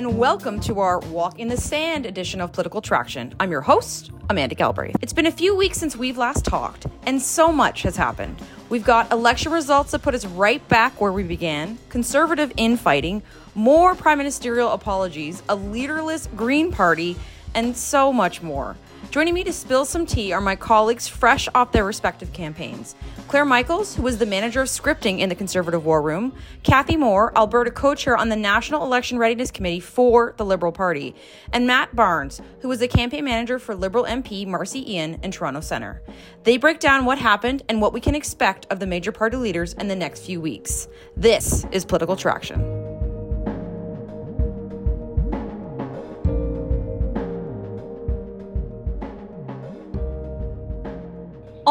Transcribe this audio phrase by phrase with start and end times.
[0.00, 3.34] and welcome to our Walk in the Sand edition of Political Traction.
[3.38, 4.96] I'm your host, Amanda Galbraith.
[5.02, 8.40] It's been a few weeks since we've last talked, and so much has happened.
[8.70, 13.22] We've got election results that put us right back where we began, conservative infighting,
[13.54, 17.16] more prime ministerial apologies, a leaderless Green Party,
[17.54, 18.76] and so much more.
[19.10, 22.94] Joining me to spill some tea are my colleagues fresh off their respective campaigns.
[23.26, 26.32] Claire Michaels, who was the manager of scripting in the Conservative War Room,
[26.62, 31.16] Kathy Moore, Alberta co chair on the National Election Readiness Committee for the Liberal Party,
[31.52, 35.60] and Matt Barnes, who was the campaign manager for Liberal MP Marci Ien in Toronto
[35.60, 36.02] Centre.
[36.44, 39.72] They break down what happened and what we can expect of the major party leaders
[39.72, 40.86] in the next few weeks.
[41.16, 42.79] This is Political Traction.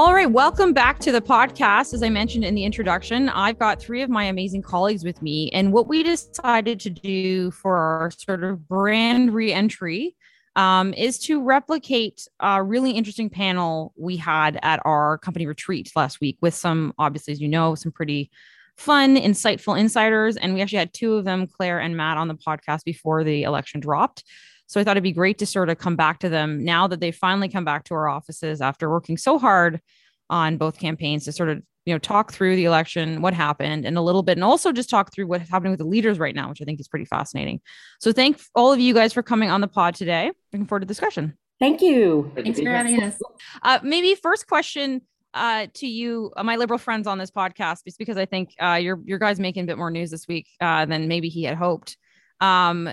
[0.01, 1.93] All right, welcome back to the podcast.
[1.93, 5.51] As I mentioned in the introduction, I've got three of my amazing colleagues with me.
[5.51, 10.15] And what we decided to do for our sort of brand reentry
[10.55, 16.21] um, is to replicate a really interesting panel we had at our company retreat last
[16.21, 18.31] week with some, obviously, as you know, some pretty
[18.77, 20.37] fun, insightful insiders.
[20.37, 23.43] And we actually had two of them, Claire and Matt, on the podcast before the
[23.43, 24.23] election dropped.
[24.69, 26.99] So I thought it'd be great to sort of come back to them now that
[26.99, 29.81] they've finally come back to our offices after working so hard
[30.29, 33.97] on both campaigns to sort of you know talk through the election what happened and
[33.97, 36.49] a little bit and also just talk through what's happening with the leaders right now
[36.49, 37.59] which i think is pretty fascinating.
[37.99, 40.31] So thank all of you guys for coming on the pod today.
[40.53, 41.35] Looking forward to the discussion.
[41.59, 42.31] Thank you.
[42.35, 43.19] Thanks for having us.
[43.61, 45.01] Uh, maybe first question
[45.33, 48.79] uh, to you, uh, my liberal friends on this podcast, just because I think uh,
[48.81, 51.57] your your guys making a bit more news this week uh, than maybe he had
[51.57, 51.97] hoped.
[52.39, 52.89] Um,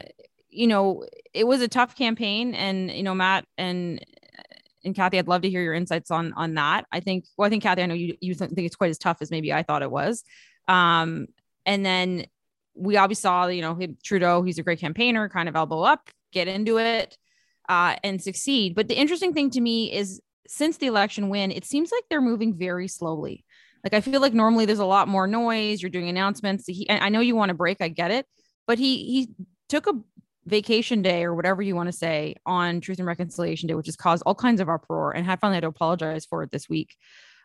[0.57, 1.05] you know,
[1.35, 4.05] it was a tough campaign, and you know, Matt and
[4.85, 6.87] and Kathy, I'd love to hear your insights on on that.
[6.91, 9.19] I think, well, I think Kathy, I know you you think it's quite as tough
[9.21, 10.25] as maybe I thought it was.
[10.69, 11.27] Um,
[11.65, 12.27] and then
[12.75, 16.49] we obviously saw, you know, Trudeau, he's a great campaigner, kind of elbow up, get
[16.49, 17.17] into it,
[17.69, 18.75] uh, and succeed.
[18.75, 22.21] But the interesting thing to me is since the election win, it seems like they're
[22.21, 23.45] moving very slowly.
[23.83, 25.83] Like I feel like normally there's a lot more noise.
[25.83, 26.67] You're doing announcements.
[26.67, 28.27] He, I know you want a break, I get it,
[28.67, 29.29] but he he
[29.69, 29.93] took a
[30.47, 33.97] vacation day or whatever you want to say on Truth and Reconciliation Day, which has
[33.97, 36.97] caused all kinds of uproar and had finally had to apologize for it this week.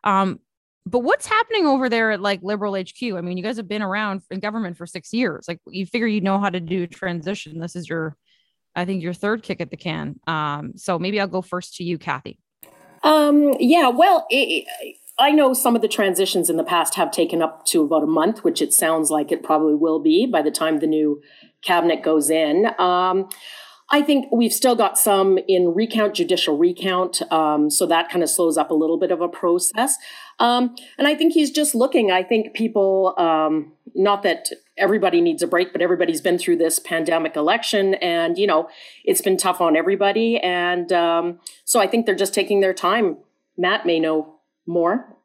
[0.03, 0.39] Um,
[0.85, 3.01] but what's happening over there at like Liberal HQ?
[3.01, 5.45] I mean, you guys have been around in government for six years.
[5.47, 7.59] Like you figure you know how to do transition.
[7.59, 8.15] This is your,
[8.75, 10.19] I think, your third kick at the can.
[10.25, 12.39] Um, so maybe I'll go first to you, Kathy.
[13.03, 14.67] Um, yeah, well, it,
[15.21, 18.07] I know some of the transitions in the past have taken up to about a
[18.07, 21.21] month, which it sounds like it probably will be by the time the new
[21.61, 22.65] cabinet goes in.
[22.79, 23.29] Um,
[23.91, 27.21] I think we've still got some in recount, judicial recount.
[27.31, 29.95] Um, so that kind of slows up a little bit of a process.
[30.39, 32.09] Um, and I think he's just looking.
[32.09, 36.79] I think people, um, not that everybody needs a break, but everybody's been through this
[36.79, 38.69] pandemic election and, you know,
[39.05, 40.39] it's been tough on everybody.
[40.39, 43.17] And um, so I think they're just taking their time.
[43.55, 45.15] Matt may know more.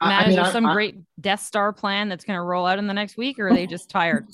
[0.00, 2.42] Matt, I mean, is there I, some I, great Death Star plan that's going to
[2.42, 4.28] roll out in the next week, or are they just tired?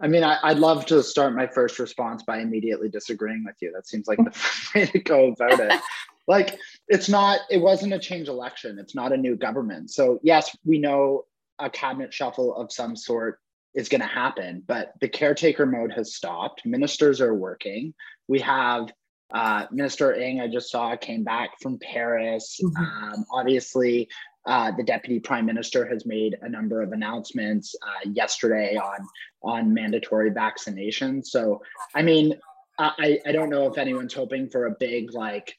[0.00, 3.72] I mean, I, would love to start my first response by immediately disagreeing with you.
[3.74, 4.36] That seems like the
[4.74, 5.80] way to go about it.
[6.28, 8.78] like, it's not, it wasn't a change election.
[8.78, 9.90] It's not a new government.
[9.90, 11.24] So, yes, we know
[11.58, 13.40] a cabinet shuffle of some sort
[13.74, 16.64] is going to happen, but the caretaker mode has stopped.
[16.64, 17.92] Ministers are working.
[18.28, 18.92] We have
[19.30, 22.60] uh, Minister Ng, I just saw, came back from Paris.
[22.62, 22.82] Mm-hmm.
[22.82, 24.08] Um, obviously,
[24.46, 29.06] uh, the deputy prime minister has made a number of announcements uh, yesterday on
[29.42, 31.22] on mandatory vaccination.
[31.22, 31.60] So,
[31.94, 32.34] I mean,
[32.78, 35.54] I, I don't know if anyone's hoping for a big like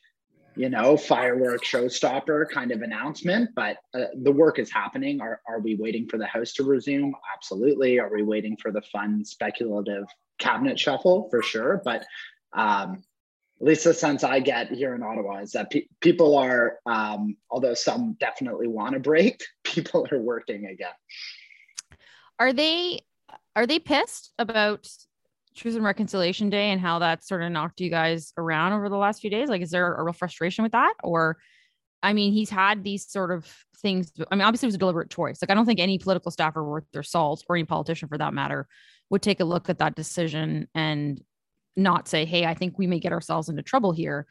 [0.55, 5.21] you know firework showstopper kind of announcement, but uh, the work is happening.
[5.21, 7.13] Are are we waiting for the House to resume?
[7.35, 7.99] Absolutely.
[7.99, 10.05] Are we waiting for the fun speculative
[10.39, 11.81] cabinet shuffle for sure?
[11.85, 12.05] But
[12.53, 13.03] um,
[13.61, 17.35] at least the sense I get here in Ottawa is that pe- people are, um,
[17.49, 20.93] although some definitely want a break, people are working again.
[22.39, 23.01] Are they
[23.55, 24.87] are they pissed about
[25.55, 28.95] Truth and Reconciliation Day and how that sort of knocked you guys around over the
[28.95, 29.49] last few days?
[29.49, 31.37] Like, is there a real frustration with that, or
[32.01, 33.45] I mean, he's had these sort of
[33.81, 34.13] things.
[34.31, 35.41] I mean, obviously, it was a deliberate choice.
[35.41, 38.33] Like, I don't think any political staffer worth their salt, or any politician for that
[38.33, 38.67] matter,
[39.09, 41.21] would take a look at that decision and
[41.79, 44.27] not say, hey, I think we may get ourselves into trouble here.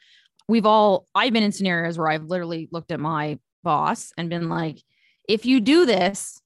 [0.49, 4.49] We've all, I've been in scenarios where I've literally looked at my boss and been
[4.49, 4.79] like,
[5.29, 6.41] if you do this,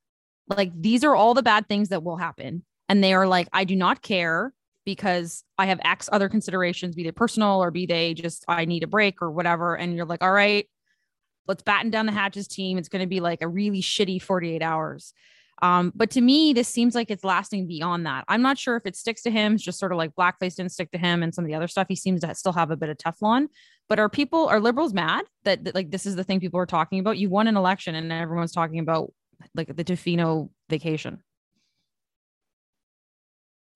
[0.48, 2.64] like these are all the bad things that will happen.
[2.88, 4.52] And they are like, I do not care.
[4.84, 8.82] because I have X other considerations, be they personal or be they just I need
[8.82, 9.76] a break or whatever.
[9.76, 10.68] And you're like, all right,
[11.46, 12.78] let's batten down the hatches team.
[12.78, 15.14] It's going to be like a really shitty 48 hours.
[15.62, 18.24] Um, but to me, this seems like it's lasting beyond that.
[18.26, 19.54] I'm not sure if it sticks to him.
[19.54, 21.68] It's just sort of like blackface didn't stick to him and some of the other
[21.68, 21.86] stuff.
[21.88, 23.46] He seems to still have a bit of Teflon.
[23.88, 26.66] But are people, are liberals mad that, that like this is the thing people are
[26.66, 27.16] talking about?
[27.16, 29.12] You won an election and everyone's talking about
[29.54, 31.22] like the Tofino vacation.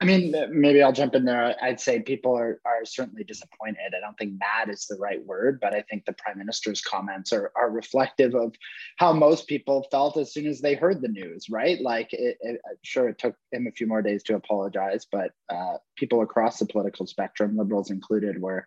[0.07, 1.57] I mean, maybe I'll jump in there.
[1.61, 3.93] I'd say people are, are certainly disappointed.
[3.97, 7.33] I don't think mad is the right word, but I think the prime minister's comments
[7.33, 8.55] are, are reflective of
[8.99, 11.81] how most people felt as soon as they heard the news, right?
[11.81, 15.79] Like, it, it, sure, it took him a few more days to apologize, but uh,
[15.97, 18.67] people across the political spectrum, liberals included, were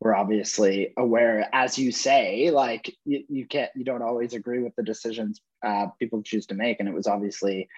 [0.00, 4.74] were obviously aware, as you say, like you, you can't, you don't always agree with
[4.74, 7.68] the decisions uh, people choose to make, and it was obviously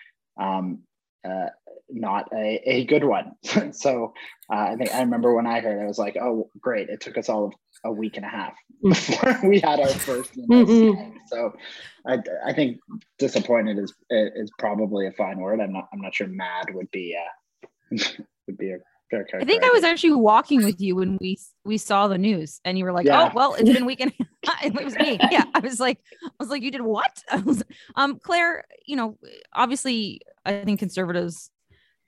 [0.41, 0.79] um,
[1.25, 1.47] uh,
[1.89, 3.33] not a, a good one.
[3.73, 4.13] so
[4.51, 6.89] uh, I think I remember when I heard it, I was like, oh, great.
[6.89, 7.53] It took us all
[7.85, 10.33] a week and a half before we had our first.
[10.51, 11.17] Mm-hmm.
[11.29, 11.53] So
[12.07, 12.79] I, I think
[13.19, 15.61] disappointed is is probably a fine word.
[15.61, 17.99] I'm not I'm not sure mad would be uh,
[18.47, 18.79] would be a
[19.15, 22.79] I think I was actually walking with you when we we saw the news, and
[22.79, 23.29] you were like, yeah.
[23.29, 24.13] "Oh, well, it's been weekend."
[24.65, 25.19] it was me.
[25.31, 27.63] Yeah, I was like, I was like, "You did what?" Was,
[27.97, 29.19] um, Claire, you know,
[29.53, 31.51] obviously, I think conservatives,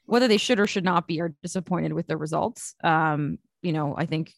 [0.05, 2.75] whether they should or should not be, are disappointed with the results.
[2.83, 4.33] Um, you know, I think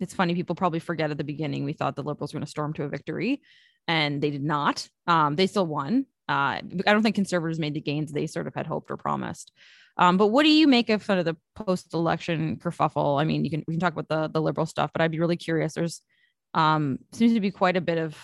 [0.00, 0.34] it's funny.
[0.34, 2.84] People probably forget at the beginning we thought the liberals were going to storm to
[2.84, 3.40] a victory,
[3.86, 4.88] and they did not.
[5.06, 6.06] Um, they still won.
[6.28, 9.50] Uh, I don't think conservatives made the gains they sort of had hoped or promised.
[9.96, 13.20] Um, but what do you make of sort of the post-election kerfuffle?
[13.20, 15.20] I mean, you can we can talk about the the liberal stuff, but I'd be
[15.20, 15.74] really curious.
[15.74, 16.02] There's
[16.54, 18.16] um, seems to be quite a bit of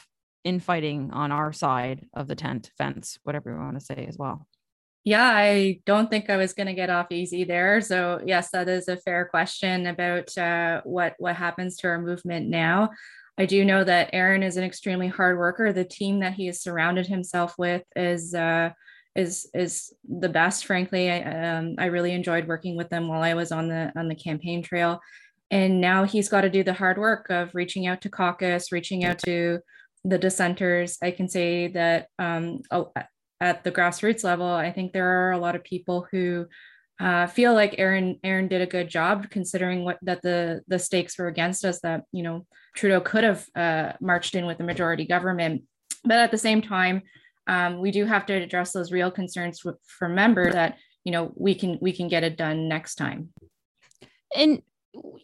[0.44, 4.46] infighting on our side of the tent fence, whatever you want to say as well.
[5.04, 7.82] Yeah, I don't think I was going to get off easy there.
[7.82, 12.48] So yes, that is a fair question about uh, what what happens to our movement
[12.48, 12.90] now.
[13.36, 15.72] I do know that Erin is an extremely hard worker.
[15.72, 18.70] The team that he has surrounded himself with is uh,
[19.14, 23.34] is is the best frankly I, um, I really enjoyed working with them while i
[23.34, 25.00] was on the on the campaign trail
[25.50, 29.04] and now he's got to do the hard work of reaching out to caucus reaching
[29.04, 29.60] out to
[30.04, 32.60] the dissenters i can say that um,
[33.44, 36.46] at the grassroots level i think there are a lot of people who
[37.00, 41.18] uh, feel like erin erin did a good job considering what that the the stakes
[41.18, 45.04] were against us that you know trudeau could have uh, marched in with a majority
[45.04, 45.62] government.
[46.04, 47.02] But at the same time
[47.46, 51.54] um, we do have to address those real concerns for members that you know we
[51.54, 53.30] can we can get it done next time.
[54.34, 54.62] And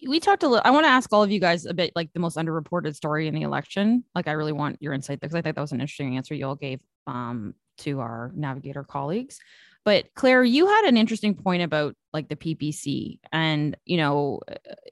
[0.04, 2.12] we talked a little i want to ask all of you guys a bit like
[2.12, 4.04] the most underreported story in the election.
[4.14, 6.46] Like i really want your insight because i think that was an interesting answer you
[6.46, 9.38] all gave um, to our navigator colleagues
[9.84, 14.40] but claire you had an interesting point about like the ppc and you know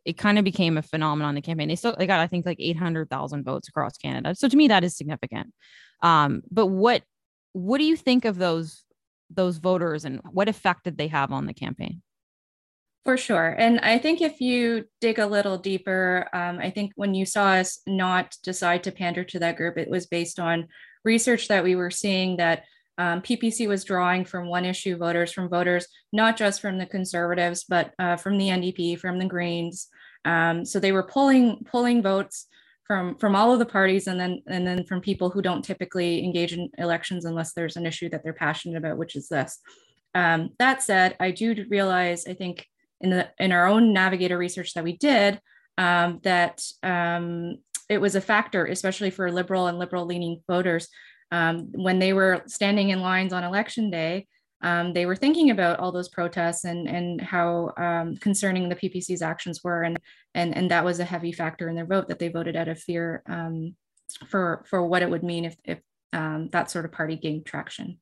[0.04, 2.44] it kind of became a phenomenon in the campaign they still they got i think
[2.46, 5.52] like 800000 votes across canada so to me that is significant
[6.02, 7.02] um, but what
[7.52, 8.84] what do you think of those
[9.30, 12.02] those voters and what effect did they have on the campaign?
[13.04, 13.54] For sure.
[13.58, 17.52] And I think if you dig a little deeper, um, I think when you saw
[17.52, 20.68] us not decide to pander to that group, it was based on
[21.04, 22.64] research that we were seeing that
[22.98, 27.64] um, PPC was drawing from one issue voters, from voters, not just from the conservatives,
[27.68, 29.88] but uh, from the NDP, from the Greens.
[30.24, 32.48] Um, so they were pulling pulling votes
[32.88, 36.24] from from all of the parties and then and then from people who don't typically
[36.24, 39.60] engage in elections unless there's an issue that they're passionate about which is this
[40.14, 42.66] um, that said i do realize i think
[43.00, 45.38] in the in our own navigator research that we did
[45.76, 50.88] um, that um, it was a factor especially for liberal and liberal leaning voters
[51.30, 54.26] um, when they were standing in lines on election day
[54.60, 59.22] um, they were thinking about all those protests and and how um, concerning the PPC's
[59.22, 59.98] actions were, and
[60.34, 62.80] and and that was a heavy factor in their vote that they voted out of
[62.80, 63.76] fear um,
[64.28, 65.80] for for what it would mean if if
[66.12, 67.98] um, that sort of party gained traction.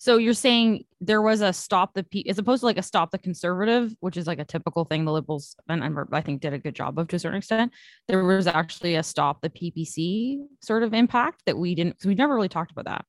[0.00, 3.10] So you're saying there was a stop the P as opposed to like a stop
[3.10, 6.58] the conservative, which is like a typical thing the liberals and I think did a
[6.58, 7.72] good job of to a certain extent.
[8.06, 12.34] There was actually a stop the PPC sort of impact that we didn't we never
[12.34, 13.04] really talked about that.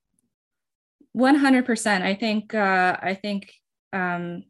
[1.16, 2.02] 100%.
[2.02, 3.54] I think, uh, I think
[3.94, 4.44] um,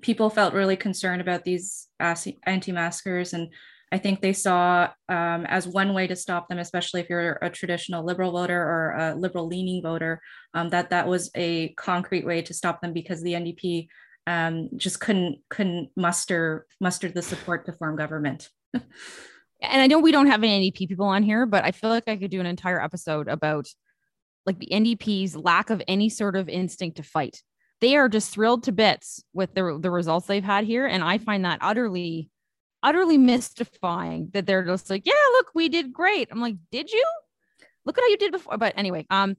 [0.00, 3.48] people felt really concerned about these anti-maskers and
[3.92, 7.50] I think they saw um, as one way to stop them, especially if you're a
[7.50, 10.20] traditional liberal voter or a liberal leaning voter,
[10.54, 13.88] um, that that was a concrete way to stop them because the NDP
[14.26, 18.48] um, just couldn't couldn't muster muster the support to form government.
[18.74, 18.84] and
[19.62, 22.16] I know we don't have any NDP people on here, but I feel like I
[22.16, 23.66] could do an entire episode about
[24.46, 27.42] like the NDP's lack of any sort of instinct to fight.
[27.80, 30.86] they are just thrilled to bits with the, the results they've had here.
[30.86, 32.30] And I find that utterly,
[32.82, 36.28] utterly mystifying that they're just like, yeah, look, we did great.
[36.30, 37.04] I'm like, did you?
[37.84, 38.58] Look at how you did before.
[38.58, 39.36] But anyway, um,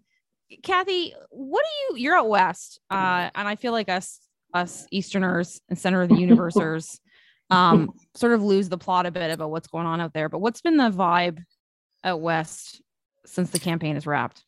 [0.63, 2.79] Kathy, what do you, you're out West.
[2.89, 4.19] Uh, and I feel like us,
[4.53, 6.99] us Easterners and center of the universers,
[7.49, 10.29] um, sort of lose the plot a bit about what's going on out there.
[10.29, 11.43] But what's been the vibe
[12.03, 12.81] out West
[13.25, 14.43] since the campaign is wrapped?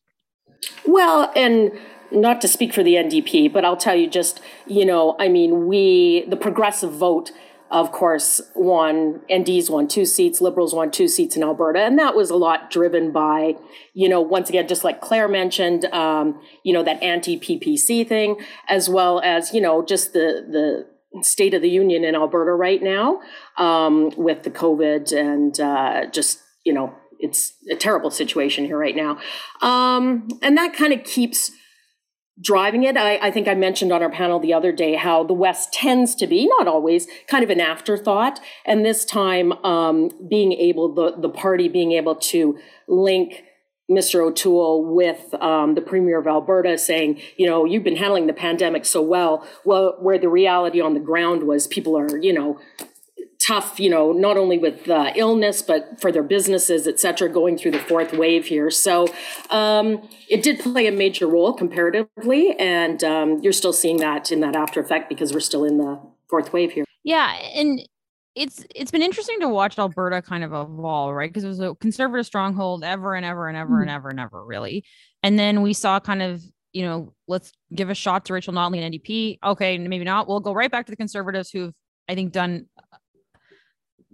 [0.85, 1.71] Well, and
[2.11, 5.67] not to speak for the NDP, but I'll tell you just, you know, I mean,
[5.67, 7.31] we, the progressive vote,
[7.73, 11.79] of course, won, NDs won two seats, Liberals won two seats in Alberta.
[11.79, 13.55] And that was a lot driven by,
[13.95, 18.39] you know, once again, just like Claire mentioned, um, you know, that anti PPC thing,
[18.69, 22.81] as well as, you know, just the, the, state of the union in Alberta right
[22.81, 23.21] now
[23.59, 28.95] um, with the COVID and uh, just, you know, it's a terrible situation here right
[28.95, 29.19] now.
[29.61, 31.51] Um, and that kind of keeps
[32.41, 32.97] driving it.
[32.97, 36.15] I, I, think I mentioned on our panel the other day how the West tends
[36.15, 38.39] to be, not always, kind of an afterthought.
[38.65, 43.43] And this time, um, being able, the, the party being able to link
[43.91, 44.21] Mr.
[44.21, 48.85] O'Toole with um, the Premier of Alberta saying, you know, you've been handling the pandemic
[48.85, 49.47] so well.
[49.65, 52.59] Well, where the reality on the ground was people are, you know,
[53.45, 57.57] tough, you know, not only with uh, illness, but for their businesses, et cetera, going
[57.57, 58.69] through the fourth wave here.
[58.69, 59.07] So
[59.49, 62.55] um, it did play a major role comparatively.
[62.57, 65.99] And um, you're still seeing that in that after effect because we're still in the
[66.29, 66.85] fourth wave here.
[67.03, 67.33] Yeah.
[67.53, 67.81] And
[68.35, 71.29] it's it's been interesting to watch Alberta kind of evolve, right?
[71.29, 73.81] Because it was a conservative stronghold ever and ever and ever mm.
[73.81, 74.83] and ever and ever, really.
[75.21, 76.41] And then we saw kind of
[76.73, 79.37] you know, let's give a shot to Rachel Notley and NDP.
[79.43, 80.27] Okay, maybe not.
[80.27, 81.71] We'll go right back to the conservatives who've,
[82.09, 82.65] I think, done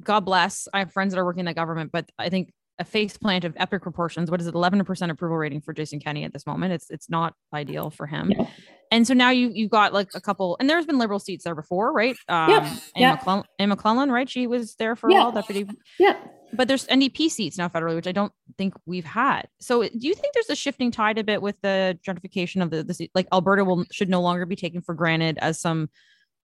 [0.04, 0.68] God bless.
[0.74, 3.44] I have friends that are working in the government, but I think a face plant
[3.44, 4.32] of epic proportions.
[4.32, 4.56] What is it?
[4.56, 6.74] 11% approval rating for Jason Kenney at this moment.
[6.74, 8.32] It's it's not ideal for him.
[8.32, 8.48] Yeah.
[8.92, 11.56] And so now you you've got like a couple, and there's been liberal seats there
[11.56, 12.16] before, right?
[12.30, 12.58] Um, yeah.
[12.58, 13.18] Anne, yeah.
[13.18, 14.30] McLellan, Anne McLellan, right?
[14.30, 15.18] She was there for yeah.
[15.18, 15.70] a while, deputy.
[16.00, 16.18] Yeah.
[16.54, 19.48] But there's NDP seats now federally, which I don't think we've had.
[19.60, 22.84] So do you think there's a shifting tide a bit with the gentrification of the,
[22.84, 25.90] the like Alberta will should no longer be taken for granted as some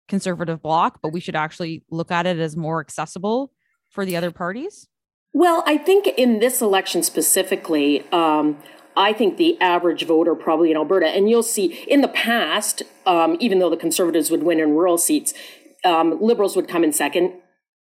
[0.07, 3.51] conservative block, but we should actually look at it as more accessible
[3.89, 4.87] for the other parties?
[5.33, 8.57] Well, I think in this election specifically, um,
[8.95, 13.35] I think the average voter probably in Alberta, and you'll see in the past, um,
[13.39, 15.33] even though the Conservatives would win in rural seats,
[15.83, 17.33] um, Liberals would come in second.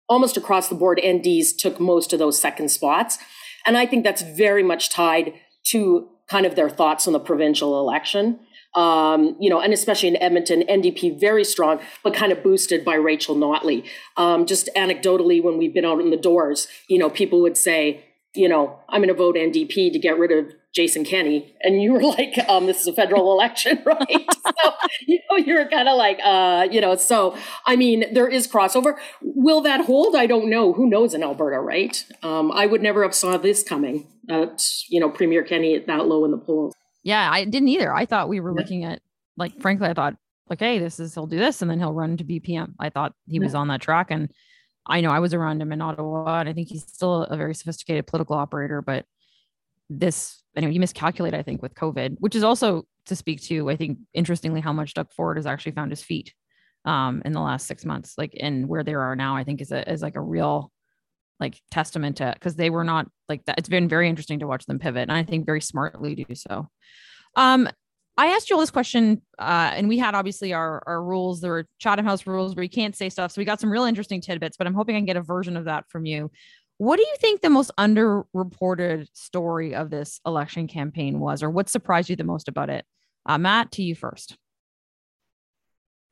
[0.08, 3.18] Almost across the board, NDs took most of those second spots.
[3.64, 5.32] And I think that's very much tied
[5.68, 8.40] to kind of their thoughts on the provincial election
[8.74, 12.94] um, you know, and especially in Edmonton, NDP very strong, but kind of boosted by
[12.94, 13.86] Rachel Notley.
[14.16, 18.04] Um, just anecdotally, when we've been out in the doors, you know, people would say,
[18.34, 21.54] you know, I'm going to vote NDP to get rid of Jason Kenney.
[21.62, 24.26] And you were like, um, this is a federal election, right?
[24.62, 24.72] so,
[25.06, 28.96] you know, you're kind of like, uh, you know, so, I mean, there is crossover.
[29.22, 30.16] Will that hold?
[30.16, 30.72] I don't know.
[30.72, 32.04] Who knows in Alberta, right?
[32.22, 34.46] Um, I would never have saw this coming, uh,
[34.88, 36.74] you know, Premier Kenney that low in the polls.
[37.04, 37.94] Yeah, I didn't either.
[37.94, 38.60] I thought we were yeah.
[38.60, 39.00] looking at
[39.36, 40.16] like frankly, I thought,
[40.52, 42.74] okay, this is he'll do this and then he'll run to BPM.
[42.80, 43.42] I thought he yeah.
[43.42, 44.10] was on that track.
[44.10, 44.30] And
[44.86, 47.54] I know I was around him in Ottawa, and I think he's still a very
[47.54, 49.06] sophisticated political operator, but
[49.88, 53.76] this anyway, he miscalculated, I think, with COVID, which is also to speak to, I
[53.76, 56.34] think, interestingly, how much Doug Ford has actually found his feet
[56.84, 58.14] um in the last six months.
[58.18, 60.70] Like and where they are now, I think is a is like a real
[61.40, 63.58] like testament to because they were not like that.
[63.58, 66.68] It's been very interesting to watch them pivot, and I think very smartly do so.
[67.36, 67.68] Um,
[68.16, 71.40] I asked you all this question, uh, and we had obviously our our rules.
[71.40, 73.32] There were Chatham House rules where you can't say stuff.
[73.32, 75.56] So we got some real interesting tidbits, but I'm hoping I can get a version
[75.56, 76.30] of that from you.
[76.78, 81.68] What do you think the most underreported story of this election campaign was, or what
[81.68, 82.84] surprised you the most about it?
[83.26, 84.36] Uh, Matt, to you first.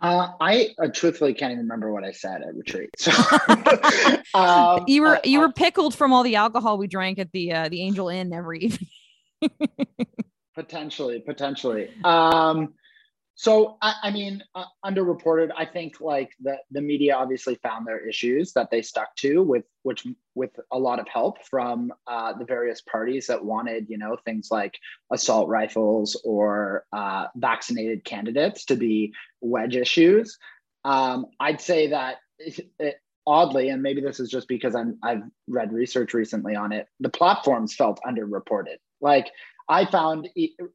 [0.03, 2.91] Uh, I uh, truthfully can't even remember what I said at retreat.
[2.99, 3.13] So
[4.35, 7.69] um, you were you were pickled from all the alcohol we drank at the uh,
[7.69, 8.91] the Angel Inn every evening.
[10.55, 11.91] potentially, potentially.
[12.03, 12.75] Um,
[13.35, 15.51] so I, I mean, uh, underreported.
[15.57, 19.65] I think like the the media obviously found their issues that they stuck to with
[19.83, 24.17] which with a lot of help from uh, the various parties that wanted you know
[24.25, 24.79] things like
[25.11, 30.39] assault rifles or uh, vaccinated candidates to be wedge issues.
[30.85, 32.97] Um, I'd say that it, it,
[33.27, 36.87] oddly, and maybe this is just because I'm I've read research recently on it.
[37.01, 38.77] The platforms felt underreported.
[39.01, 39.31] Like
[39.71, 40.29] I found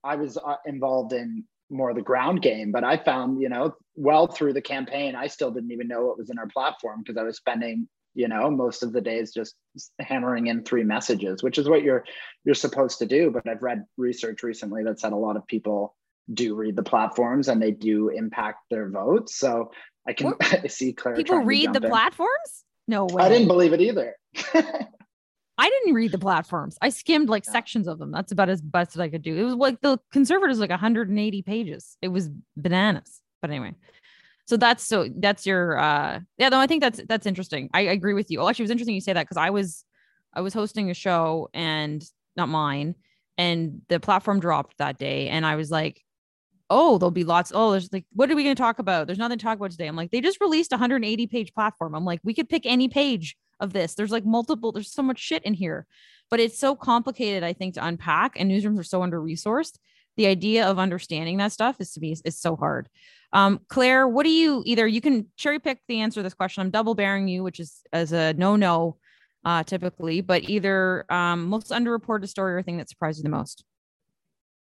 [0.04, 2.72] I was uh, involved in more the ground game.
[2.72, 6.18] But I found, you know, well through the campaign, I still didn't even know what
[6.18, 9.56] was in our platform because I was spending, you know, most of the days just
[10.00, 12.06] hammering in three messages, which is what you're
[12.46, 13.32] you're supposed to do.
[13.32, 15.96] But I've read research recently that said a lot of people
[16.34, 19.38] do read the platforms and they do impact their votes.
[19.38, 19.72] So
[20.08, 21.16] I can I see Claire.
[21.16, 21.90] People read the in.
[21.90, 22.64] platforms?
[22.88, 23.24] No way.
[23.24, 24.16] I didn't believe it either.
[25.58, 26.78] I didn't read the platforms.
[26.82, 28.12] I skimmed like sections of them.
[28.12, 29.36] That's about as best as I could do.
[29.36, 31.98] It was like the conservatives like 180 pages.
[32.02, 33.22] It was bananas.
[33.42, 33.74] But anyway,
[34.46, 36.50] so that's so that's your uh yeah.
[36.50, 37.70] No, I think that's that's interesting.
[37.74, 38.40] I, I agree with you.
[38.40, 39.84] Oh, actually, it was interesting you say that because I was
[40.34, 42.04] I was hosting a show and
[42.36, 42.96] not mine,
[43.38, 46.04] and the platform dropped that day, and I was like,
[46.70, 47.52] oh, there'll be lots.
[47.54, 49.08] Oh, there's like, what are we going to talk about?
[49.08, 49.88] There's nothing to talk about today.
[49.88, 51.96] I'm like, they just released a 180 page platform.
[51.96, 53.96] I'm like, we could pick any page of this.
[53.96, 55.86] There's like multiple, there's so much shit in here,
[56.30, 58.40] but it's so complicated, I think, to unpack.
[58.40, 59.78] And newsrooms are so under resourced.
[60.18, 62.90] The idea of understanding that stuff is to me is so hard.
[63.34, 66.62] Um, Claire, what do you either you can cherry pick the answer to this question?
[66.62, 68.98] I'm double bearing you, which is as a no no
[69.46, 73.64] uh, typically, but either um, most underreported story or thing that surprised you the most.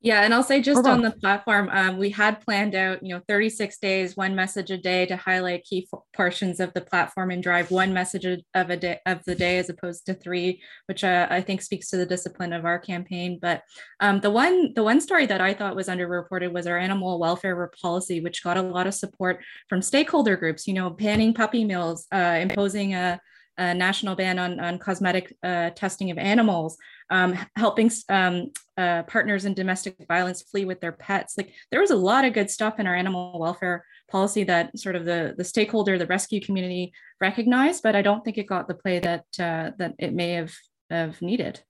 [0.02, 3.22] Yeah, and I'll say just on the platform, um, we had planned out, you know,
[3.26, 7.42] 36 days, one message a day to highlight key f- portions of the platform and
[7.42, 11.26] drive one message of a day of the day as opposed to three, which uh,
[11.30, 13.38] I think speaks to the discipline of our campaign.
[13.40, 13.62] But
[13.98, 17.70] um, the one the one story that I thought was underreported was our animal welfare
[17.80, 20.68] policy, which got a lot of support from stakeholder groups.
[20.68, 23.18] You know, banning puppy mills, uh, imposing a
[23.58, 26.76] a national ban on, on cosmetic uh, testing of animals,
[27.10, 31.34] um, helping um, uh, partners in domestic violence flee with their pets.
[31.36, 34.96] Like there was a lot of good stuff in our animal welfare policy that sort
[34.96, 38.74] of the, the stakeholder, the rescue community recognized, but I don't think it got the
[38.74, 40.54] play that uh, that it may have,
[40.90, 41.62] have needed.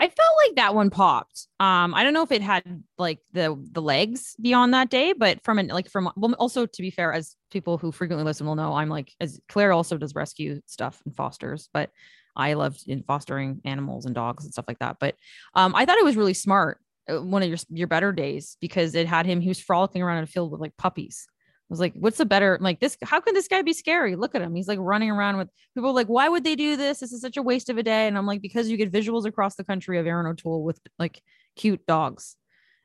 [0.00, 1.46] I felt like that one popped.
[1.60, 2.64] Um, I don't know if it had
[2.96, 6.82] like the the legs beyond that day, but from an like from well, also to
[6.82, 10.14] be fair, as people who frequently listen will know, I'm like as Claire also does
[10.14, 11.90] rescue stuff and fosters, but
[12.34, 14.96] I loved in fostering animals and dogs and stuff like that.
[14.98, 15.16] But
[15.54, 16.80] um, I thought it was really smart.
[17.06, 19.42] Uh, one of your your better days because it had him.
[19.42, 21.26] He was frolicking around in a field with like puppies
[21.70, 22.96] was like, what's the better like this?
[23.02, 24.16] How can this guy be scary?
[24.16, 24.54] Look at him.
[24.54, 26.98] He's like running around with people like, why would they do this?
[26.98, 28.08] This is such a waste of a day.
[28.08, 31.22] And I'm like, because you get visuals across the country of Erin O'Toole with like
[31.56, 32.36] cute dogs.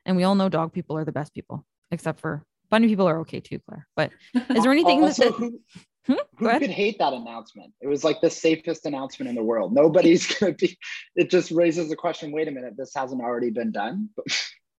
[0.04, 3.20] And we all know dog people are the best people, except for bunny people are
[3.20, 3.88] okay too, Claire.
[3.96, 5.60] But is there anything also, that, who,
[6.06, 6.14] hmm?
[6.38, 7.72] who could hate that announcement?
[7.80, 9.72] It was like the safest announcement in the world.
[9.72, 10.78] Nobody's gonna be
[11.16, 14.10] it just raises the question, wait a minute, this hasn't already been done.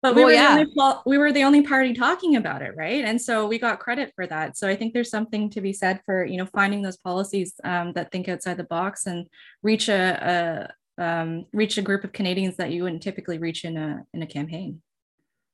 [0.02, 0.64] but we well, were yeah.
[0.64, 3.04] the only, we were the only party talking about it right?
[3.04, 4.58] And so we got credit for that.
[4.58, 7.94] So i think there's something to be said for you know finding those policies um,
[7.94, 9.28] that think outside the box and
[9.64, 13.78] reach a, a um, reach a group of canadians that you wouldn't typically reach in
[13.78, 14.82] a in a campaign.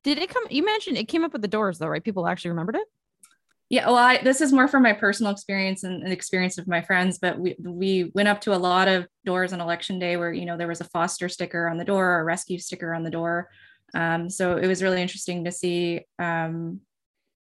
[0.03, 2.03] Did it come you mentioned it came up with the doors though right?
[2.03, 2.87] People actually remembered it?
[3.69, 6.81] Yeah well I, this is more from my personal experience and, and experience of my
[6.81, 10.33] friends but we we went up to a lot of doors on election day where
[10.33, 13.03] you know there was a foster sticker on the door or a rescue sticker on
[13.03, 13.49] the door
[13.93, 16.81] um, so it was really interesting to see um,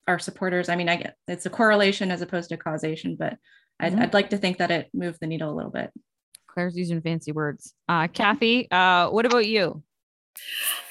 [0.08, 0.70] our supporters.
[0.70, 3.38] I mean, I get it's a correlation as opposed to causation, but
[3.80, 4.02] I'd, mm-hmm.
[4.02, 5.92] I'd, like to think that it moved the needle a little bit.
[6.48, 7.74] Claire's using fancy words.
[7.88, 9.84] Uh, Kathy, uh, what about you?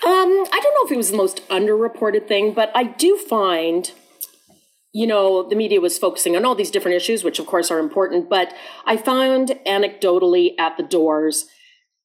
[0.04, 3.90] Um, I don't know if it was the most underreported thing, but I do find,
[4.92, 7.78] you know, the media was focusing on all these different issues, which of course are
[7.78, 11.46] important, but I found anecdotally at the doors,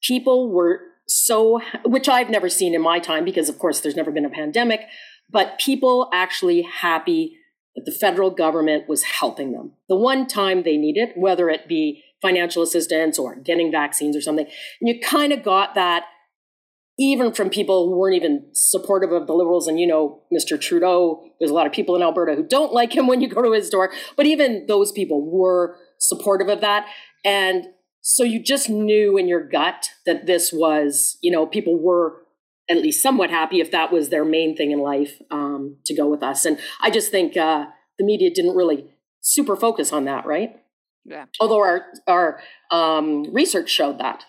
[0.01, 0.81] people were
[1.13, 4.29] so, which I've never seen in my time because, of course, there's never been a
[4.29, 4.81] pandemic,
[5.29, 7.37] but people actually happy
[7.75, 9.73] that the federal government was helping them.
[9.89, 14.45] The one time they needed, whether it be financial assistance or getting vaccines or something.
[14.79, 16.05] And you kind of got that
[16.99, 19.67] even from people who weren't even supportive of the liberals.
[19.67, 20.59] And you know, Mr.
[20.59, 23.41] Trudeau, there's a lot of people in Alberta who don't like him when you go
[23.41, 26.85] to his door, but even those people were supportive of that.
[27.25, 27.65] And
[28.01, 32.17] so you just knew in your gut that this was, you know, people were
[32.69, 36.07] at least somewhat happy if that was their main thing in life um, to go
[36.07, 36.45] with us.
[36.45, 37.65] And I just think uh,
[37.99, 38.85] the media didn't really
[39.21, 40.55] super focus on that, right?
[41.05, 41.25] Yeah.
[41.39, 42.39] Although our our
[42.71, 44.25] um, research showed that.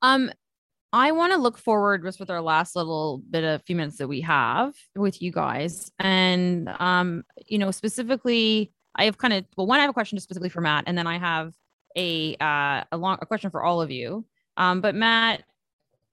[0.00, 0.30] Um,
[0.92, 4.08] I want to look forward just with our last little bit of few minutes that
[4.08, 9.66] we have with you guys, and um, you know, specifically, I have kind of well,
[9.66, 11.54] one, I have a question specifically for Matt, and then I have
[11.96, 14.24] a uh, a long a question for all of you.
[14.56, 15.44] Um, but Matt,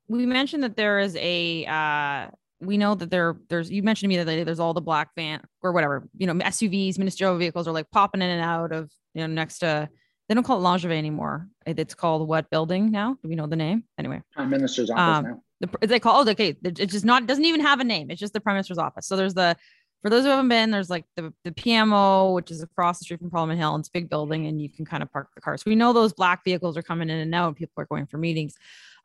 [0.07, 2.27] we mentioned that there is a uh,
[2.61, 5.41] we know that there there's you mentioned to me that there's all the black van
[5.61, 9.21] or whatever you know SUVs ministerial vehicles are like popping in and out of you
[9.21, 9.89] know next to
[10.27, 11.47] they don't call it Langevin anymore.
[11.65, 13.17] It's called what building now?
[13.23, 13.83] Do we know the name?
[13.97, 14.21] Anyway.
[14.31, 15.67] Prime minister's office um, now.
[15.81, 18.11] the, they call it okay it's just not doesn't even have a name.
[18.11, 19.07] It's just the prime minister's office.
[19.07, 19.55] So there's the
[20.01, 23.19] for those who haven't been, there's like the, the PMO, which is across the street
[23.19, 25.41] from Parliament Hill, and it's a big building, and you can kind of park the
[25.41, 25.65] cars.
[25.65, 28.17] We know those black vehicles are coming in and out, and people are going for
[28.17, 28.55] meetings.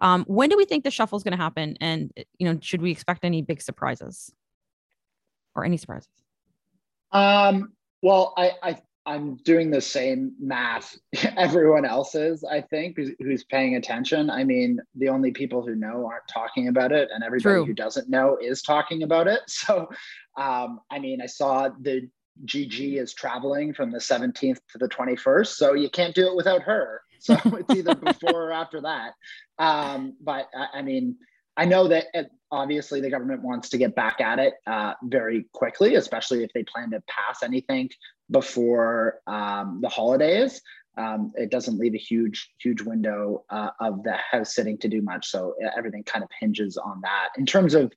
[0.00, 1.76] Um, when do we think the shuffle is going to happen?
[1.80, 4.32] And you know, should we expect any big surprises
[5.56, 6.08] or any surprises?
[7.10, 10.96] Um, well, I, I I'm doing the same math
[11.36, 14.30] everyone else is, I think, who's, who's, paying attention.
[14.30, 17.64] I mean, the only people who know aren't talking about it, and everybody True.
[17.66, 19.40] who doesn't know is talking about it.
[19.48, 19.88] So,
[20.36, 22.08] um, I mean, I saw the
[22.46, 26.62] GG is traveling from the 17th to the 21st, so you can't do it without
[26.62, 27.02] her.
[27.20, 29.12] So it's either before or after that.
[29.58, 31.16] Um, but I, I mean,
[31.56, 32.06] I know that
[32.54, 36.64] obviously the government wants to get back at it uh, very quickly, especially if they
[36.64, 37.90] plan to pass anything
[38.30, 40.62] before um, the holidays.
[40.96, 45.02] Um, it doesn't leave a huge, huge window uh, of the House sitting to do
[45.02, 45.28] much.
[45.28, 47.30] So everything kind of hinges on that.
[47.36, 47.92] In terms of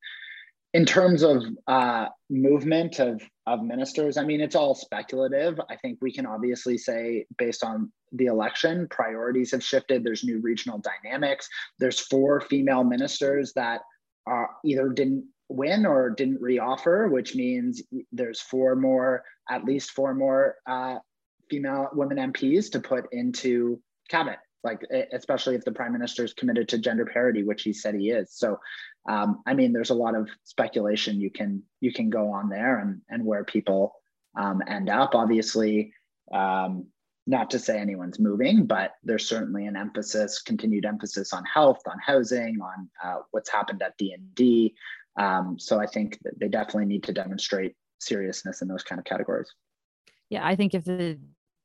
[0.73, 5.59] in terms of uh, movement of, of ministers, I mean, it's all speculative.
[5.69, 10.03] I think we can obviously say, based on the election, priorities have shifted.
[10.03, 11.47] There's new regional dynamics.
[11.79, 13.81] There's four female ministers that
[14.29, 20.13] uh, either didn't win or didn't reoffer, which means there's four more, at least four
[20.13, 20.97] more uh,
[21.49, 24.81] female women MPs to put into cabinet like
[25.13, 28.33] especially if the prime minister is committed to gender parity which he said he is.
[28.33, 28.59] So
[29.07, 32.79] um, i mean there's a lot of speculation you can you can go on there
[32.79, 33.93] and and where people
[34.37, 35.15] um, end up.
[35.15, 35.93] Obviously
[36.33, 36.87] um,
[37.27, 41.97] not to say anyone's moving but there's certainly an emphasis continued emphasis on health on
[42.05, 44.73] housing on uh, what's happened at d&d
[45.19, 49.05] um, so i think that they definitely need to demonstrate seriousness in those kind of
[49.05, 49.51] categories
[50.29, 51.19] yeah i think if the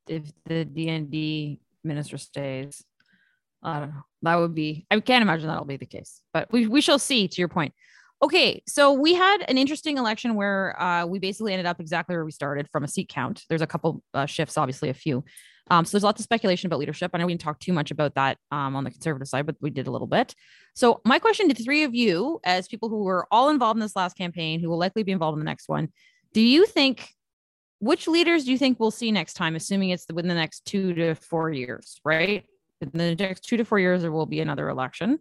[0.08, 2.84] if the d&d minister stays.
[3.62, 4.02] I don't know.
[4.22, 7.28] That would be, I can't imagine that'll be the case, but we, we shall see
[7.28, 7.74] to your point.
[8.22, 8.62] Okay.
[8.66, 12.32] So we had an interesting election where uh, we basically ended up exactly where we
[12.32, 13.44] started from a seat count.
[13.48, 15.24] There's a couple uh, shifts, obviously a few.
[15.70, 17.12] Um, so there's lots of speculation about leadership.
[17.14, 19.56] I know we didn't talk too much about that um, on the conservative side, but
[19.60, 20.34] we did a little bit.
[20.74, 23.96] So my question to three of you, as people who were all involved in this
[23.96, 25.88] last campaign, who will likely be involved in the next one,
[26.32, 27.14] do you think
[27.78, 30.94] which leaders do you think we'll see next time, assuming it's within the next two
[30.94, 32.44] to four years, right?
[32.80, 35.18] In the next two to four years, there will be another election.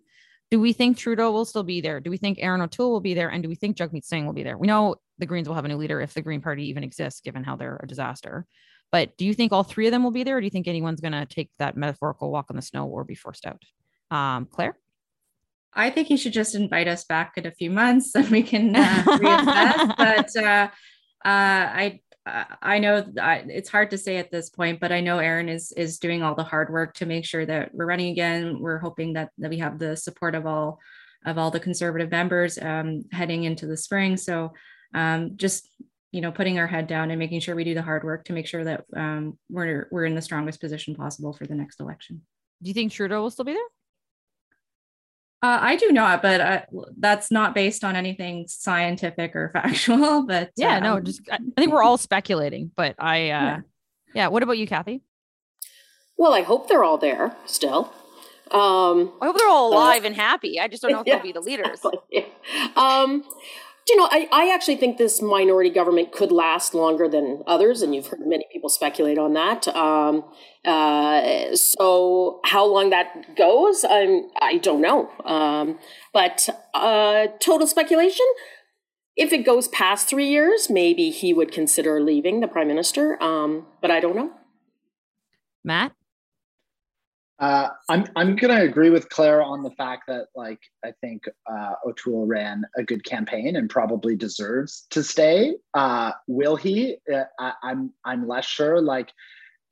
[0.51, 1.99] Do we think Trudeau will still be there?
[1.99, 3.29] Do we think Erin O'Toole will be there?
[3.29, 4.57] And do we think Jagmeet Singh will be there?
[4.57, 7.21] We know the Greens will have a new leader if the Green Party even exists,
[7.21, 8.45] given how they're a disaster.
[8.91, 10.37] But do you think all three of them will be there?
[10.37, 13.03] Or do you think anyone's going to take that metaphorical walk on the snow or
[13.03, 13.63] be forced out?
[14.15, 14.77] Um, Claire?
[15.73, 18.75] I think he should just invite us back in a few months and we can
[18.75, 19.97] uh, reassess.
[20.35, 20.67] but uh,
[21.23, 21.99] uh, I
[22.61, 25.97] I know it's hard to say at this point, but I know Erin is is
[25.97, 28.59] doing all the hard work to make sure that we're running again.
[28.59, 30.79] We're hoping that, that we have the support of all
[31.25, 34.17] of all the conservative members um, heading into the spring.
[34.17, 34.53] So
[34.93, 35.67] um, just
[36.11, 38.33] you know putting our head down and making sure we do the hard work to
[38.33, 42.21] make sure that um, we're we're in the strongest position possible for the next election.
[42.61, 43.61] Do you think Trudeau will still be there?
[45.43, 46.61] Uh, I do not, but uh,
[46.99, 50.23] that's not based on anything scientific or factual.
[50.23, 52.71] But yeah, um, no, just I think we're all speculating.
[52.75, 53.59] But I, uh, yeah.
[54.13, 54.27] yeah.
[54.27, 55.01] What about you, Kathy?
[56.17, 57.91] Well, I hope they're all there still.
[58.51, 60.59] Um, I hope they're all alive and happy.
[60.59, 61.79] I just don't know if yeah, they'll be the leaders.
[61.83, 62.27] Exactly.
[62.75, 63.23] Um,
[63.87, 67.95] you know, I, I actually think this minority government could last longer than others, and
[67.95, 69.67] you've heard many people speculate on that.
[69.69, 70.23] Um,
[70.65, 75.09] uh, so, how long that goes, I'm, I don't know.
[75.25, 75.79] Um,
[76.13, 78.25] but uh, total speculation.
[79.17, 83.21] If it goes past three years, maybe he would consider leaving the prime minister.
[83.21, 84.31] Um, but I don't know.
[85.63, 85.91] Matt.
[87.41, 91.73] Uh, I'm I'm gonna agree with Claire on the fact that like I think uh,
[91.87, 95.55] O'Toole ran a good campaign and probably deserves to stay.
[95.73, 96.97] Uh, will he?
[97.11, 98.79] Uh, I, I'm I'm less sure.
[98.79, 99.11] Like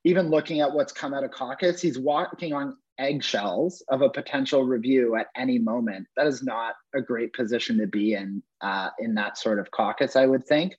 [0.03, 4.63] even looking at what's come out of caucus, he's walking on eggshells of a potential
[4.63, 6.07] review at any moment.
[6.17, 10.15] That is not a great position to be in uh, in that sort of caucus.
[10.15, 10.73] I would think.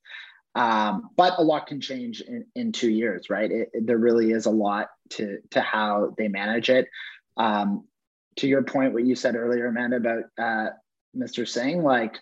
[0.55, 3.51] Um, but a lot can change in, in two years, right?
[3.51, 6.89] It, it, there really is a lot to to how they manage it.
[7.37, 7.85] Um,
[8.37, 10.71] to your point, what you said earlier, Amanda, about uh,
[11.17, 11.47] Mr.
[11.47, 12.17] Singh, like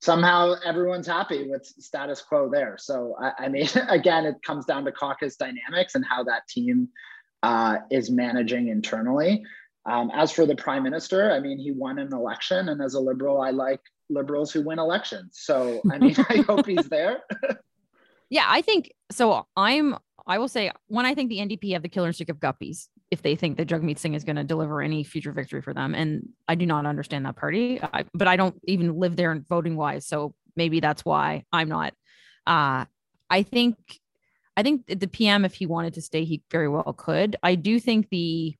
[0.00, 2.76] somehow everyone's happy with status quo there.
[2.78, 6.88] So I, I mean, again, it comes down to caucus dynamics and how that team
[7.42, 9.44] uh, is managing internally.
[9.84, 13.00] Um, as for the prime minister, I mean, he won an election, and as a
[13.00, 15.38] liberal, I like liberals who win elections.
[15.42, 17.22] So I mean, I hope he's there.
[18.30, 19.46] Yeah, I think so.
[19.56, 22.88] I'm I will say when I think the NDP have the killer instinct of guppies,
[23.10, 25.94] if they think that Jagmeet Singh is going to deliver any future victory for them,
[25.94, 29.76] and I do not understand that party, I, but I don't even live there voting
[29.76, 31.94] wise, so maybe that's why I'm not.
[32.46, 32.86] Uh,
[33.30, 33.76] I think
[34.56, 37.36] I think the PM, if he wanted to stay, he very well could.
[37.42, 38.56] I do think the,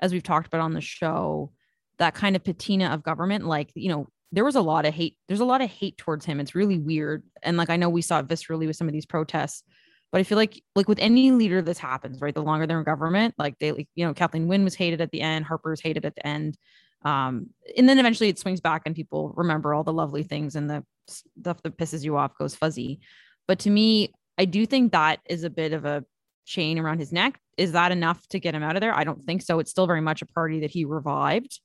[0.00, 1.52] as we've talked about on the show,
[1.98, 3.46] that kind of patina of government.
[3.46, 5.16] Like, you know, there was a lot of hate.
[5.28, 6.40] There's a lot of hate towards him.
[6.40, 7.24] It's really weird.
[7.42, 9.64] And like, I know we saw it viscerally with some of these protests,
[10.12, 12.34] but I feel like, like with any leader, this happens, right?
[12.34, 15.10] The longer they're in government, like they, like, you know, Kathleen Wynne was hated at
[15.10, 16.58] the end, Harper's hated at the end.
[17.02, 20.68] Um, and then eventually it swings back and people remember all the lovely things and
[20.68, 23.00] the stuff that pisses you off goes fuzzy.
[23.48, 26.04] But to me, I do think that is a bit of a
[26.44, 27.40] chain around his neck.
[27.56, 28.94] Is that enough to get him out of there?
[28.94, 29.60] I don't think so.
[29.60, 31.58] It's still very much a party that he revived.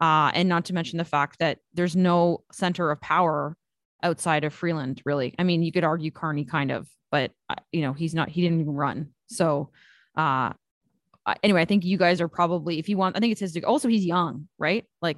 [0.00, 3.56] Uh, and not to mention the fact that there's no center of power
[4.02, 5.34] outside of Freeland, really.
[5.38, 8.42] I mean, you could argue Carney kind of, but uh, you know, he's not, he
[8.42, 9.08] didn't even run.
[9.26, 9.70] So,
[10.16, 10.52] uh,
[11.42, 13.88] anyway, I think you guys are probably, if you want, I think it's his, also
[13.88, 14.84] he's young, right?
[15.02, 15.16] Like,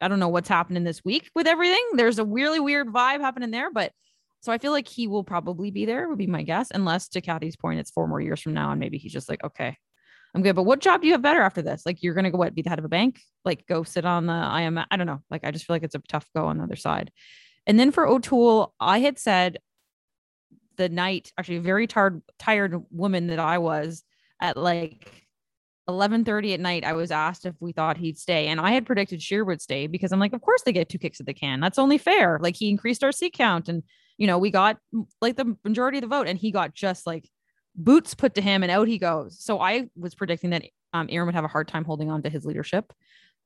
[0.00, 1.82] I don't know what's happening this week with everything.
[1.94, 3.92] There's a really weird vibe happening there, but
[4.40, 7.20] so I feel like he will probably be there, would be my guess, unless to
[7.20, 9.76] Kathy's point, it's four more years from now, and maybe he's just like, okay,
[10.34, 10.56] I'm good.
[10.56, 11.84] But what job do you have better after this?
[11.86, 13.20] Like you're gonna go what be the head of a bank?
[13.44, 15.22] Like go sit on the I am I don't know.
[15.30, 17.10] Like I just feel like it's a tough go on the other side.
[17.66, 19.58] And then for O'Toole, I had said
[20.76, 24.04] the night, actually a very tired, tired woman that I was
[24.40, 25.26] at like
[25.88, 29.22] 11:30 at night, I was asked if we thought he'd stay, and I had predicted
[29.22, 31.60] Scheer would stay because I'm like, of course they get two kicks at the can.
[31.60, 32.38] That's only fair.
[32.40, 33.82] Like he increased our seat count, and
[34.16, 34.78] you know we got
[35.20, 37.28] like the majority of the vote, and he got just like
[37.78, 39.42] boots put to him, and out he goes.
[39.42, 42.30] So I was predicting that um, Erin would have a hard time holding on to
[42.30, 42.92] his leadership.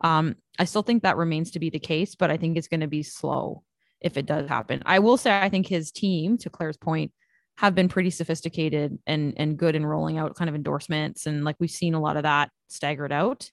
[0.01, 2.81] Um, I still think that remains to be the case, but I think it's going
[2.81, 3.62] to be slow
[4.01, 4.83] if it does happen.
[4.85, 7.12] I will say I think his team, to Claire's point,
[7.59, 11.57] have been pretty sophisticated and and good in rolling out kind of endorsements and like
[11.59, 13.51] we've seen a lot of that staggered out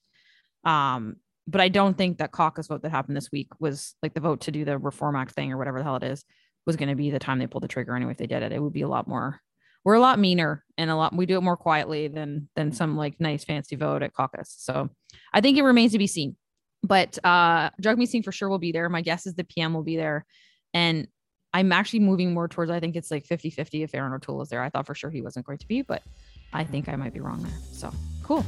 [0.64, 4.20] um but i don't think that caucus vote that happened this week was like the
[4.20, 6.24] vote to do the reform act thing or whatever the hell it is
[6.66, 8.54] was going to be the time they pulled the trigger anyway if they did it
[8.54, 9.40] it would be a lot more
[9.84, 12.98] we're a lot meaner and a lot we do it more quietly than than some
[12.98, 14.90] like nice fancy vote at caucus so
[15.34, 16.36] i think it remains to be seen
[16.84, 19.84] but uh Jagmeet Singh for sure will be there my guess is the pm will
[19.84, 20.26] be there
[20.74, 21.08] and
[21.54, 24.50] I'm actually moving more towards I think it's like 50 50 if Erin O'Toole is
[24.50, 24.62] there.
[24.62, 26.04] I thought for sure he wasn't going to be, but
[26.54, 27.58] I think I might be wrong there.
[27.72, 27.92] So
[28.24, 28.46] cool.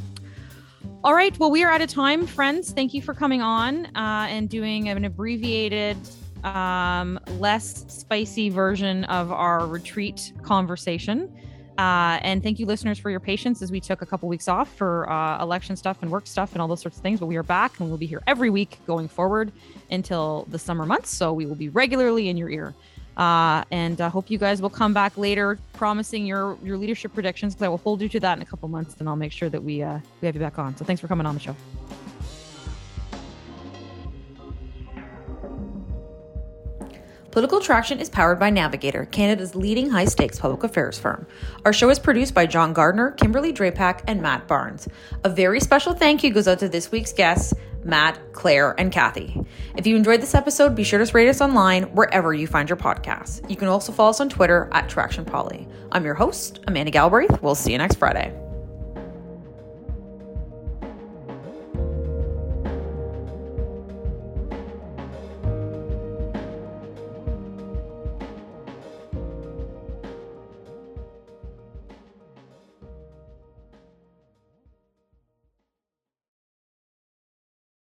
[1.04, 1.38] All right.
[1.39, 2.72] Well, we are out of time, friends.
[2.72, 5.98] Thank you for coming on uh, and doing an abbreviated,
[6.43, 11.34] um, less spicy version of our retreat conversation.
[11.77, 14.71] Uh, and thank you, listeners, for your patience as we took a couple weeks off
[14.75, 17.19] for uh, election stuff and work stuff and all those sorts of things.
[17.19, 19.51] But we are back and we'll be here every week going forward
[19.89, 21.15] until the summer months.
[21.15, 22.75] So we will be regularly in your ear.
[23.17, 27.54] Uh, and I hope you guys will come back later, promising your your leadership predictions
[27.54, 29.49] because I will hold you to that in a couple months, and I'll make sure
[29.49, 30.77] that we uh, we have you back on.
[30.77, 31.56] So thanks for coming on the show.
[37.32, 41.26] Political Traction is powered by Navigator, Canada's leading high stakes public affairs firm.
[41.63, 44.89] Our show is produced by John Gardner, Kimberly Drapak, and Matt Barnes.
[45.24, 47.54] A very special thank you goes out to this week's guests,
[47.86, 49.39] Matt, Claire, and Kathy.
[49.78, 52.78] If you enjoyed this episode, be sure to rate us online wherever you find your
[52.78, 53.50] podcasts.
[53.50, 55.70] You can also follow us on Twitter at Traction Poly.
[55.94, 57.41] I'm your host, Amanda Galbraith.
[57.41, 58.51] We'll see you next Friday.